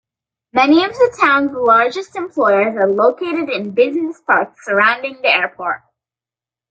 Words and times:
Many 0.53 0.83
of 0.83 0.93
the 0.93 1.15
town's 1.21 1.51
largest 1.53 2.15
employers 2.15 2.75
are 2.75 2.89
located 2.89 3.49
in 3.51 3.69
business 3.75 4.19
parks 4.21 4.65
surrounding 4.65 5.21
the 5.21 5.27
airport. 5.31 5.83